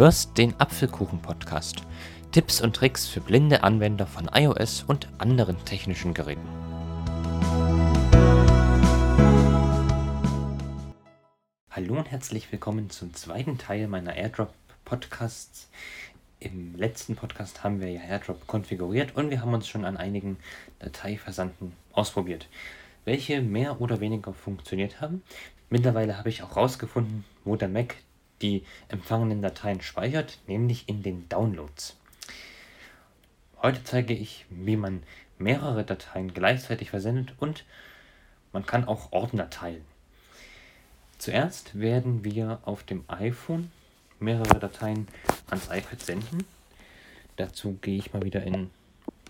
hörst 0.00 0.38
den 0.38 0.58
Apfelkuchen-Podcast. 0.58 1.82
Tipps 2.32 2.62
und 2.62 2.74
Tricks 2.74 3.06
für 3.06 3.20
blinde 3.20 3.62
Anwender 3.62 4.06
von 4.06 4.30
iOS 4.32 4.82
und 4.82 5.10
anderen 5.18 5.62
technischen 5.66 6.14
Geräten. 6.14 6.48
Hallo 11.70 11.98
und 11.98 12.10
herzlich 12.10 12.50
willkommen 12.50 12.88
zum 12.88 13.12
zweiten 13.12 13.58
Teil 13.58 13.88
meiner 13.88 14.16
AirDrop-Podcasts. 14.16 15.68
Im 16.38 16.74
letzten 16.76 17.14
Podcast 17.14 17.62
haben 17.62 17.82
wir 17.82 17.90
ja 17.90 18.00
AirDrop 18.00 18.46
konfiguriert 18.46 19.14
und 19.16 19.28
wir 19.28 19.42
haben 19.42 19.52
uns 19.52 19.68
schon 19.68 19.84
an 19.84 19.98
einigen 19.98 20.38
Dateiversanden 20.78 21.74
ausprobiert, 21.92 22.48
welche 23.04 23.42
mehr 23.42 23.82
oder 23.82 24.00
weniger 24.00 24.32
funktioniert 24.32 25.02
haben. 25.02 25.22
Mittlerweile 25.68 26.16
habe 26.16 26.30
ich 26.30 26.42
auch 26.42 26.56
herausgefunden, 26.56 27.26
wo 27.44 27.56
der 27.56 27.68
Mac 27.68 27.96
die 28.42 28.64
empfangenen 28.88 29.42
Dateien 29.42 29.80
speichert, 29.80 30.38
nämlich 30.46 30.88
in 30.88 31.02
den 31.02 31.28
Downloads. 31.28 31.96
Heute 33.62 33.84
zeige 33.84 34.14
ich, 34.14 34.46
wie 34.48 34.76
man 34.76 35.02
mehrere 35.38 35.84
Dateien 35.84 36.32
gleichzeitig 36.32 36.90
versendet 36.90 37.34
und 37.38 37.64
man 38.52 38.66
kann 38.66 38.86
auch 38.86 39.12
Ordner 39.12 39.50
teilen. 39.50 39.84
Zuerst 41.18 41.78
werden 41.78 42.24
wir 42.24 42.60
auf 42.64 42.82
dem 42.82 43.04
iPhone 43.08 43.70
mehrere 44.18 44.58
Dateien 44.58 45.06
ans 45.50 45.66
iPad 45.66 46.00
senden. 46.00 46.44
Dazu 47.36 47.78
gehe 47.80 47.98
ich 47.98 48.12
mal 48.12 48.22
wieder 48.22 48.42
in 48.42 48.70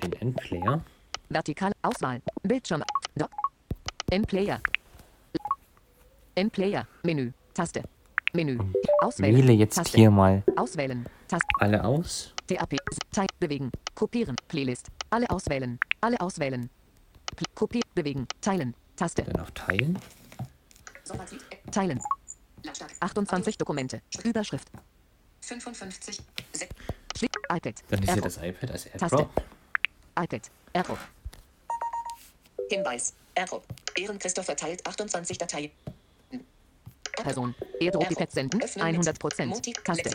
den 0.02 0.12
Endplayer. 0.15 0.84
Vertikal 1.29 1.73
Auswahl. 1.82 2.20
Bildschirm. 2.42 2.82
Endplayer. 4.10 4.60
Endplayer. 6.34 6.87
Menü. 7.04 7.32
Taste. 7.54 7.82
Menü. 8.33 8.59
Auswählen. 9.01 9.37
Wähle 9.37 9.52
jetzt 9.52 9.74
Taste. 9.77 9.96
hier 9.99 10.10
mal 10.10 10.43
Auswählen. 10.57 11.07
Taste. 11.29 11.46
alle 11.59 11.82
aus. 11.85 12.35
TAP. 12.46 12.77
Teil. 13.13 13.27
Bewegen. 13.38 13.71
Kopieren. 13.95 14.37
Playlist. 14.49 14.87
Alle 15.10 15.29
auswählen. 15.30 15.79
Alle 16.01 16.21
auswählen. 16.21 16.69
Kopieren. 17.54 17.88
Bewegen. 17.95 18.27
Teilen. 18.41 18.74
Taste. 18.96 19.23
Dann 19.23 19.41
auf 19.41 19.51
Teilen. 19.52 19.99
Teilen. 21.73 22.01
28 23.01 23.59
Dokumente. 23.59 24.01
Überschrift. 24.24 24.69
55. 25.41 26.21
Se- 26.52 26.69
Schli 27.16 27.29
iPad. 27.49 27.74
Dann 27.88 27.99
ist 28.01 28.04
hier 28.04 28.09
Error. 28.16 28.23
das 28.23 28.37
iPad 28.37 28.71
als 28.71 28.85
Taste. 28.85 29.16
AirDrop. 29.16 29.43
iPad. 30.21 30.51
Error. 30.73 30.99
Hinweis. 32.71 33.15
Error. 33.35 33.63
Ehren 33.97 34.19
Christopher 34.19 34.54
teilt 34.57 34.87
28 34.87 35.38
Dateien. 35.38 35.71
Person. 37.23 37.54
Airdrop 37.80 38.10
iPad 38.10 38.30
senden. 38.32 38.63
Öffnen 38.63 38.96
mit 38.96 39.07
100%. 39.07 39.46
Multi- 39.46 39.73
Taste. 39.85 40.10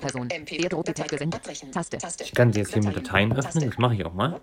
Person. 0.00 0.28
MP- 0.28 0.62
Airdrop 0.62 0.84
Datei 0.86 1.06
gesendet. 1.06 1.40
Abbrechen. 1.40 1.72
Taste. 1.72 1.98
Ich 2.20 2.32
kann 2.32 2.52
sie 2.52 2.60
jetzt 2.60 2.72
hier 2.72 2.82
mit 2.82 2.96
Dateien 2.96 3.32
öffnen, 3.36 3.68
das 3.68 3.78
mache 3.78 3.94
ich 3.94 4.04
auch 4.04 4.14
mal. 4.14 4.40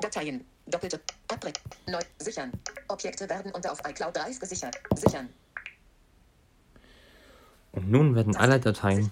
Dateien. 0.00 0.44
Doppelte. 0.66 1.00
Abbrechen. 1.28 1.62
Neu. 1.86 2.00
Sichern. 2.18 2.52
Objekte 2.88 3.28
werden 3.28 3.50
unter 3.52 3.72
auf 3.72 3.80
iCloud 3.88 4.16
Drive 4.16 4.38
gesichert. 4.38 4.76
Sichern. 4.94 5.28
Und 7.72 7.90
nun 7.90 8.14
werden 8.14 8.36
alle 8.36 8.60
Dateien 8.60 9.10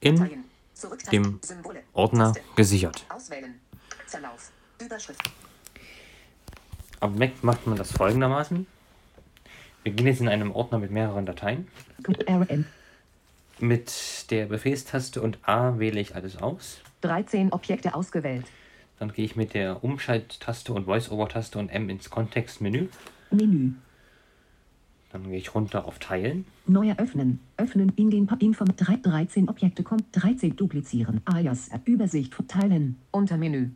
in 0.00 0.44
dem 1.12 1.40
Symbole. 1.42 1.82
Ordner 1.92 2.34
gesichert. 2.56 3.06
Auf 7.00 7.10
Mac 7.14 7.42
macht 7.42 7.66
man 7.66 7.76
das 7.76 7.92
folgendermaßen. 7.92 8.66
Wir 9.84 9.92
gehen 9.92 10.06
jetzt 10.06 10.20
in 10.20 10.28
einem 10.28 10.50
Ordner 10.50 10.78
mit 10.78 10.90
mehreren 10.90 11.26
Dateien. 11.26 11.68
Mit 13.60 14.30
der 14.30 14.46
Befehlstaste 14.46 15.20
und 15.22 15.38
A 15.42 15.78
wähle 15.78 16.00
ich 16.00 16.14
alles 16.14 16.36
aus. 16.40 16.80
13 17.02 17.52
Objekte 17.52 17.94
ausgewählt. 17.94 18.46
Dann 18.98 19.12
gehe 19.12 19.24
ich 19.24 19.36
mit 19.36 19.54
der 19.54 19.84
Umschalttaste 19.84 20.72
und 20.72 20.86
Voice-Over-Taste 20.86 21.58
und 21.58 21.68
M 21.68 21.88
ins 21.90 22.10
Kontextmenü. 22.10 22.88
Menü. 23.30 23.72
Dann 25.12 25.24
gehe 25.24 25.36
ich 25.38 25.54
runter 25.54 25.84
auf 25.84 25.98
Teilen. 25.98 26.46
Neu 26.66 26.92
öffnen. 26.96 27.38
Öffnen 27.56 27.92
in 27.96 28.10
den 28.10 28.26
Pa- 28.26 28.36
Inform 28.40 28.74
3, 28.76 28.96
13 28.96 29.48
Objekte 29.48 29.82
kommt 29.82 30.04
13 30.12 30.56
duplizieren. 30.56 31.20
Alias 31.24 31.70
Übersicht 31.84 32.34
teilen. 32.48 32.98
Untermenü. 33.12 33.68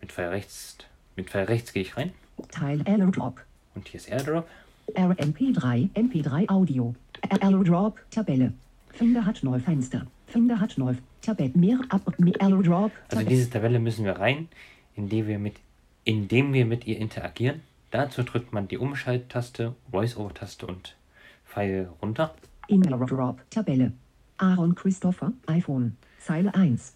Mit 0.00 0.12
Pfeil 0.12 0.28
rechts, 0.28 0.78
mit 1.16 1.28
Pfeil 1.28 1.44
rechts 1.44 1.72
gehe 1.72 1.82
ich 1.82 1.96
rein. 1.96 2.12
Teil 2.50 2.82
AirDrop. 2.86 3.42
Und 3.74 3.88
hier 3.88 3.98
ist 4.00 4.08
AirDrop. 4.08 4.48
RMP3 4.94 5.90
MP3 5.94 6.48
Audio. 6.48 6.94
AirDrop 7.28 7.98
Tabelle. 8.10 8.52
Finder 8.90 9.24
hat 9.24 9.42
neu 9.42 9.58
Fenster. 9.58 10.06
Finder 10.26 10.60
hat 10.60 10.78
neu 10.78 10.94
Tabelle. 11.22 11.52
Mehr 11.54 11.78
ab 11.88 12.02
AirDrop. 12.18 12.92
Also 13.10 13.24
diese 13.26 13.50
Tabelle 13.50 13.78
müssen 13.78 14.04
wir 14.04 14.18
rein, 14.18 14.48
indem 14.94 15.26
wir 15.26 15.38
mit, 15.38 15.56
indem 16.04 16.52
wir 16.52 16.66
mit 16.66 16.86
ihr 16.86 16.98
interagieren. 16.98 17.60
Dazu 17.90 18.22
drückt 18.22 18.52
man 18.52 18.68
die 18.68 18.78
Umschalttaste, 18.78 19.74
Voice-Over-Taste 19.90 20.66
und 20.66 20.96
Pfeil 21.44 21.88
runter. 22.02 22.34
In 22.68 22.84
AirDrop 22.84 23.40
Tabelle. 23.50 23.92
Aaron 24.38 24.74
Christopher 24.74 25.32
iPhone. 25.46 25.96
Zeile 26.20 26.54
1. 26.54 26.94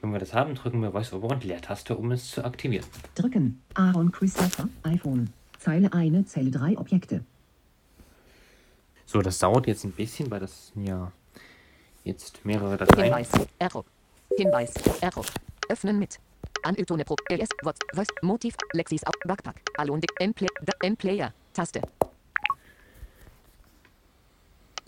Wenn 0.00 0.12
wir 0.12 0.18
das 0.18 0.32
haben, 0.32 0.54
drücken 0.54 0.80
wir 0.82 0.92
Voice-Over 0.92 1.28
und 1.28 1.44
Leertaste, 1.44 1.96
um 1.96 2.10
es 2.10 2.30
zu 2.30 2.44
aktivieren. 2.44 2.86
Drücken. 3.14 3.60
Aaron 3.74 4.10
Christopher 4.10 4.68
iPhone. 4.82 5.30
Zeile 5.60 5.92
1 5.92 6.26
Zelle 6.26 6.50
3 6.50 6.78
Objekte. 6.78 7.22
So, 9.04 9.20
das 9.20 9.38
dauert 9.38 9.66
jetzt 9.66 9.84
ein 9.84 9.92
bisschen, 9.92 10.30
weil 10.30 10.40
das 10.40 10.68
sind 10.68 10.86
ja 10.86 11.12
jetzt 12.02 12.42
mehrere 12.46 12.78
Dateien. 12.78 13.04
Hinweis. 13.04 13.28
Error. 13.58 13.84
Hinweis. 14.38 14.72
Error. 15.02 15.24
Öffnen 15.68 15.98
mit. 15.98 16.18
Anütone 16.62 17.04
Pro. 17.04 17.14
LS. 17.28 17.50
Voice. 17.62 17.78
Voice. 17.94 18.08
Motiv. 18.22 18.54
Lexis. 18.72 19.02
Backpack. 19.26 19.60
Alon. 19.76 20.00
Endplay. 20.18 20.48
Endplayer. 20.82 21.34
Taste. 21.52 21.82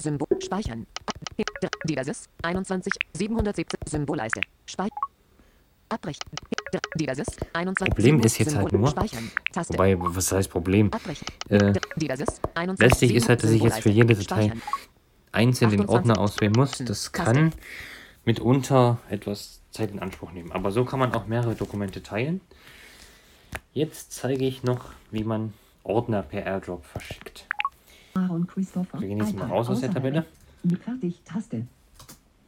Symbol. 0.00 0.28
Speichern. 0.40 0.86
Diverses. 1.84 2.30
21. 2.42 2.92
770. 3.12 3.78
Symbolleiste. 3.86 4.40
Speichern. 4.64 5.11
Abbrechen. 5.92 6.22
Diverses. 6.94 7.26
21. 7.52 7.94
Problem 7.94 8.20
ist 8.20 8.38
jetzt 8.38 8.56
halt 8.56 8.72
nur-. 8.72 8.94
Wobei, 8.94 9.96
was 9.98 10.32
heißt 10.32 10.50
Problem? 10.50 10.90
Äh, 11.48 11.74
Diverses. 11.96 12.40
21. 12.54 12.78
letztlich 12.80 13.14
ist 13.14 13.28
halt, 13.28 13.42
dass 13.42 13.50
ich 13.50 13.62
jetzt 13.62 13.80
für 13.80 13.90
jede 13.90 14.14
Datei 14.14 14.52
einzeln 15.32 15.70
den 15.70 15.80
28. 15.80 15.88
Ordner 15.88 16.18
auswählen 16.18 16.52
muss. 16.56 16.78
Das 16.78 17.12
kann 17.12 17.52
mitunter 18.24 18.98
etwas 19.10 19.60
Zeit 19.70 19.90
in 19.90 19.98
Anspruch 19.98 20.32
nehmen. 20.32 20.52
Aber 20.52 20.70
so 20.70 20.84
kann 20.84 20.98
man 20.98 21.12
auch 21.14 21.26
mehrere 21.26 21.54
Dokumente 21.54 22.02
teilen. 22.02 22.40
Jetzt 23.74 24.12
zeige 24.12 24.44
ich 24.44 24.62
noch, 24.62 24.92
wie 25.10 25.24
man 25.24 25.52
Ordner 25.82 26.22
per 26.22 26.44
AirDrop 26.44 26.84
verschickt. 26.84 27.46
Wir 28.14 29.08
gehen 29.08 29.18
jetzt 29.18 29.34
mal 29.34 29.48
raus 29.48 29.68
aus 29.68 29.80
der. 29.80 29.90
Tabelle. 29.92 30.26
Fertig 30.84 31.22
Taste. 31.24 31.66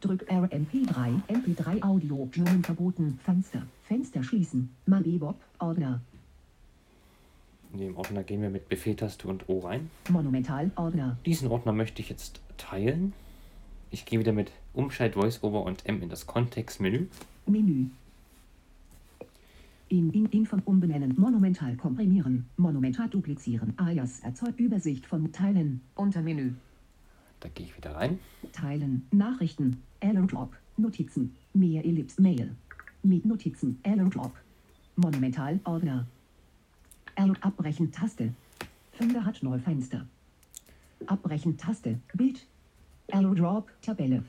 Drück 0.05 0.31
RMP3, 0.31 1.23
MP3 1.29 1.83
Audio, 1.83 2.29
Join 2.31 2.63
verboten, 2.63 3.19
Fenster, 3.25 3.63
Fenster 3.85 4.23
schließen, 4.23 4.69
Mabebop, 4.85 5.37
Ordner, 5.59 6.03
In 7.73 7.79
dem 7.79 7.97
Ordner 7.97 8.23
gehen 8.23 8.43
wir 8.43 8.51
mit 8.51 8.69
Befehltaste 8.69 9.27
und 9.29 9.49
O 9.49 9.61
rein. 9.61 9.89
Monumental, 10.11 10.71
Ordner, 10.77 11.17
Diesen 11.25 11.49
Ordner 11.49 11.73
möchte 11.73 12.03
ich 12.03 12.11
jetzt 12.11 12.43
teilen. 12.59 13.15
Ich 13.91 14.05
gehe 14.05 14.19
wieder 14.19 14.35
mit 14.35 14.53
Umschalt, 14.75 15.15
Voice-Over 15.15 15.63
und 15.63 15.87
M 15.87 16.03
in 16.03 16.11
das 16.11 16.27
Kontextmenü. 16.27 17.07
Menü. 17.47 17.87
In, 19.89 20.11
in, 20.13 20.27
in 20.27 20.45
von 20.45 20.61
umbenennen, 20.67 21.15
monumental 21.17 21.77
komprimieren, 21.77 22.45
monumental 22.59 23.09
duplizieren, 23.09 23.73
alias 23.79 24.21
erzeugt 24.21 24.61
Übersicht 24.61 25.07
von 25.07 25.33
Teilen, 25.33 25.81
Untermenü. 25.95 26.53
Da 27.45 27.51
gehe 27.51 27.67
ich 27.67 27.77
wieder 27.77 27.95
rein. 27.95 28.19
Teilen, 28.53 29.07
Nachrichten, 29.11 29.83
AirDrop, 30.01 30.57
Notizen, 30.79 31.37
mehr 31.53 31.85
Ellipse, 31.85 32.23
Mail, 32.23 32.57
mit 33.03 33.27
Notizen, 33.27 33.79
AirDrop, 33.83 34.33
monumental, 34.97 35.61
Ordner, 35.65 36.07
AirDrop, 37.17 37.45
abbrechen, 37.45 37.93
Taste, 37.93 38.33
Finder 38.93 39.27
hat 39.27 39.43
neu 39.43 39.59
Fenster, 39.59 40.07
abbrechen, 41.05 41.59
Taste, 41.59 42.01
Bild, 42.15 42.47
AirDrop, 43.09 43.71
Tabelle, 43.83 44.25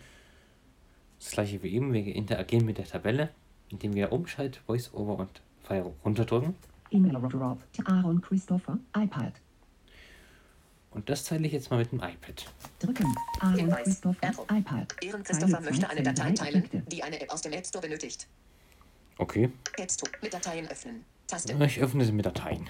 Das 1.17 1.31
gleiche 1.31 1.63
wie 1.63 1.69
eben. 1.69 1.93
Wir 1.93 2.13
interagieren 2.13 2.65
mit 2.65 2.77
der 2.79 2.85
Tabelle, 2.85 3.29
indem 3.69 3.95
wir 3.95 4.11
Umschalt, 4.11 4.57
Voice-Over 4.67 5.19
und 5.19 5.41
Pfeil 5.63 5.89
runterdrücken. 6.03 6.53
in 6.89 7.05
AirDrop, 7.05 7.63
Aaron 7.85 8.19
Christopher, 8.19 8.77
iPad, 8.93 9.31
Und 10.95 11.09
das 11.09 11.25
teile 11.25 11.45
ich 11.45 11.51
jetzt 11.51 11.69
mal 11.69 11.77
mit 11.77 11.91
dem 11.91 11.99
iPad. 11.99 12.45
drücken, 12.79 13.13
Aaron 13.41 13.55
Hinweis. 13.55 14.01
IPad, 14.49 15.03
Ehren 15.03 15.23
Christopher 15.23 15.59
möchte 15.59 15.89
eine 15.89 16.01
Datei 16.01 16.31
teilen, 16.31 16.69
die 16.87 17.03
eine 17.03 17.19
App 17.19 17.33
aus 17.33 17.41
dem 17.41 17.51
App 17.51 17.67
Store 17.67 17.81
benötigt. 17.81 18.27
Okay. 19.17 19.51
App 19.77 19.91
Store 19.91 20.09
mit 20.21 20.33
Dateien 20.33 20.67
öffnen. 20.69 21.03
Taste. 21.27 21.53
Ich 21.65 21.79
öffne 21.81 22.05
sie 22.05 22.13
mit 22.13 22.25
Dateien. 22.25 22.69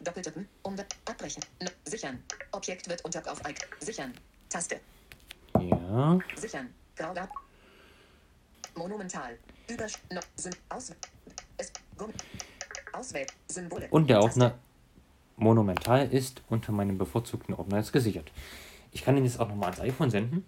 Doppeltippen. 0.00 0.48
Um 0.62 0.74
abbrechen. 1.04 1.42
No, 1.62 1.68
sichern. 1.84 2.22
Objekt 2.52 2.88
wird 2.88 3.04
unter 3.04 3.20
auf 3.30 3.40
Ike. 3.46 3.66
Sichern. 3.80 4.14
Taste. 4.48 4.80
Ja. 5.60 6.18
Sichern. 6.36 6.72
Graugar. 6.96 7.28
Monumental. 8.74 9.36
Über. 9.68 9.86
No, 10.10 10.20
sind 10.36 10.56
aus. 10.70 10.92
Es. 11.58 11.72
Gumm. 11.98 12.12
Auswählen. 12.92 13.28
Symbole. 13.48 13.88
Und 13.90 14.08
der. 14.08 14.20
Ordner 14.20 14.58
Monumental 15.36 16.08
ist 16.10 16.42
unter 16.48 16.72
meinem 16.72 16.98
bevorzugten 16.98 17.54
Ordner 17.54 17.78
jetzt 17.78 17.92
gesichert. 17.92 18.30
Ich 18.92 19.04
kann 19.04 19.16
ihn 19.16 19.24
jetzt 19.24 19.38
auch 19.38 19.48
nochmal 19.48 19.70
ans 19.70 19.80
iPhone 19.80 20.10
senden. 20.10 20.44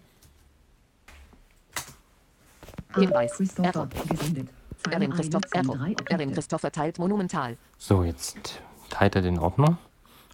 Hinweis. 2.95 3.39
Error. 3.59 3.87
gesendet. 4.07 4.49
Erin 4.89 5.11
Christoph 5.13 5.43
1 5.51 5.53
in 5.53 5.69
Error. 5.69 5.77
drei 5.77 6.13
Erin. 6.15 6.31
Christoph 6.33 6.61
verteilt 6.61 6.97
monumental. 6.97 7.57
So, 7.77 8.03
jetzt 8.03 8.61
teilt 8.89 9.15
er 9.15 9.21
den 9.21 9.37
Ordner 9.37 9.77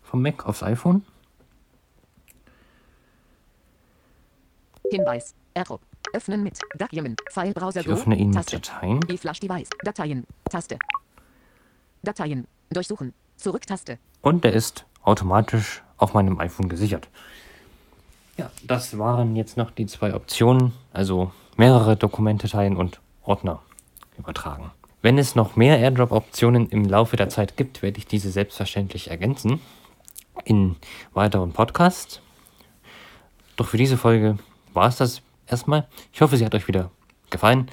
vom 0.04 0.22
Mac 0.22 0.46
aufs 0.46 0.63
iPhone. 0.63 1.04
Hinweis. 4.90 5.36
Error. 5.54 5.80
Öffnen 6.13 6.44
mit 6.44 6.60
Document. 6.78 7.19
Filebrowser 7.30 7.81
Ich 7.81 7.88
Go. 7.88 7.94
öffne 7.94 8.16
ihn 8.16 8.30
mit 8.30 8.36
Taste. 8.38 8.60
Dateien. 8.60 9.00
E-Flash 9.10 9.40
Device. 9.42 9.69
Dateien. 9.84 10.25
Taste. 10.50 10.78
Dateien. 12.04 12.48
Durchsuchen. 12.69 13.13
Zurück-Taste. 13.38 14.00
Und 14.22 14.46
er 14.46 14.54
ist 14.54 14.86
automatisch 15.04 15.84
auf 15.98 16.14
meinem 16.14 16.40
iPhone 16.40 16.70
gesichert. 16.70 17.08
Ja, 18.38 18.52
das 18.64 18.98
waren 18.98 19.36
jetzt 19.36 19.56
noch 19.56 19.72
die 19.72 19.86
zwei 19.86 20.14
Optionen, 20.14 20.74
also 20.92 21.32
mehrere 21.56 21.96
Dokumente 21.96 22.50
teilen 22.50 22.76
und 22.76 23.00
Ordner 23.24 23.62
übertragen. 24.18 24.72
Wenn 25.02 25.18
es 25.18 25.36
noch 25.36 25.56
mehr 25.56 25.80
AirDrop-Optionen 25.80 26.68
im 26.70 26.84
Laufe 26.86 27.16
der 27.16 27.30
Zeit 27.30 27.56
gibt, 27.58 27.82
werde 27.82 28.00
ich 28.00 28.08
diese 28.08 28.32
selbstverständlich 28.32 29.10
ergänzen 29.10 29.62
in 30.44 30.76
weiteren 31.14 31.54
Podcasts. 31.54 32.22
Doch 33.56 33.68
für 33.68 33.78
diese 33.78 33.98
Folge 33.98 34.38
war 34.74 34.88
es 34.88 34.98
das 34.98 35.22
erstmal. 35.48 35.88
Ich 36.12 36.22
hoffe, 36.22 36.38
sie 36.38 36.46
hat 36.46 36.56
euch 36.56 36.68
wieder 36.68 36.92
gefallen. 37.30 37.70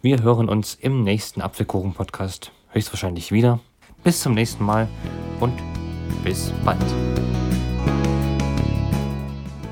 Wir 0.00 0.22
hören 0.22 0.48
uns 0.48 0.74
im 0.74 1.02
nächsten 1.02 1.40
Apfelkuchen-Podcast 1.40 2.52
höchstwahrscheinlich 2.70 3.32
wieder. 3.32 3.60
Bis 4.04 4.20
zum 4.20 4.34
nächsten 4.34 4.64
Mal 4.64 4.88
und 5.38 5.54
bis 6.24 6.52
bald. 6.64 6.82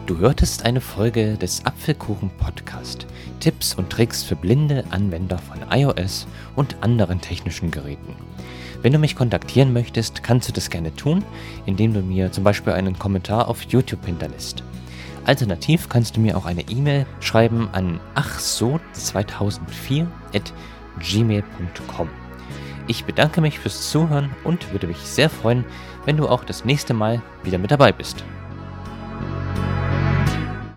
Du 0.06 0.18
hörtest 0.18 0.64
eine 0.64 0.80
Folge 0.80 1.36
des 1.36 1.64
Apfelkuchen 1.66 2.30
Podcast. 2.38 3.06
Tipps 3.40 3.74
und 3.74 3.90
Tricks 3.90 4.22
für 4.22 4.36
blinde 4.36 4.84
Anwender 4.90 5.38
von 5.38 5.58
iOS 5.72 6.28
und 6.54 6.76
anderen 6.80 7.20
technischen 7.20 7.72
Geräten. 7.72 8.14
Wenn 8.82 8.92
du 8.92 8.98
mich 8.98 9.16
kontaktieren 9.16 9.72
möchtest, 9.72 10.22
kannst 10.22 10.48
du 10.48 10.52
das 10.52 10.70
gerne 10.70 10.94
tun, 10.94 11.24
indem 11.66 11.92
du 11.92 12.00
mir 12.00 12.30
zum 12.30 12.44
Beispiel 12.44 12.72
einen 12.72 12.98
Kommentar 12.98 13.48
auf 13.48 13.62
YouTube 13.62 14.06
hinterlässt. 14.06 14.62
Alternativ 15.24 15.88
kannst 15.88 16.16
du 16.16 16.20
mir 16.20 16.36
auch 16.36 16.46
eine 16.46 16.62
E-Mail 16.62 17.04
schreiben 17.18 17.68
an 17.72 17.98
achso2004 18.14 20.06
at 20.34 20.52
gmail.com. 21.00 22.08
Ich 22.86 23.04
bedanke 23.04 23.40
mich 23.40 23.58
fürs 23.58 23.90
Zuhören 23.90 24.30
und 24.44 24.72
würde 24.72 24.86
mich 24.86 24.98
sehr 24.98 25.30
freuen, 25.30 25.64
wenn 26.04 26.16
du 26.16 26.28
auch 26.28 26.44
das 26.44 26.64
nächste 26.64 26.94
Mal 26.94 27.22
wieder 27.42 27.58
mit 27.58 27.70
dabei 27.70 27.92
bist. 27.92 28.24